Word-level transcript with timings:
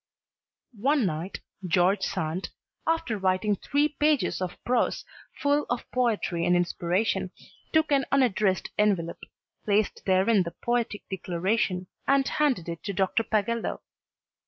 "One 0.79 1.05
night 1.05 1.41
George 1.63 2.01
Sand, 2.01 2.49
after 2.87 3.19
writing 3.19 3.55
three 3.55 3.87
pages 3.89 4.41
of 4.41 4.57
prose 4.63 5.05
full 5.39 5.67
of 5.69 5.85
poetry 5.91 6.43
and 6.43 6.55
inspiration, 6.55 7.29
took 7.71 7.91
an 7.91 8.05
unaddressed 8.11 8.71
envelope, 8.79 9.19
placed 9.63 10.03
therein 10.07 10.41
the 10.41 10.55
poetic 10.63 11.03
declaration, 11.07 11.85
and 12.07 12.27
handed 12.27 12.67
it 12.67 12.81
to 12.85 12.93
Dr. 12.93 13.21
Pagello. 13.21 13.81